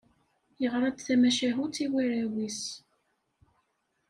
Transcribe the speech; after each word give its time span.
Yeɣra-d 0.61 0.97
tamacahut 1.01 1.75
i 1.85 1.87
warraw-is. 1.91 2.61